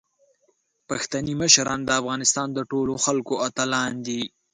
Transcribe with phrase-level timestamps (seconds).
[0.89, 4.21] پښتني مشران د افغانستان د ټولو خلکو اتلان دي.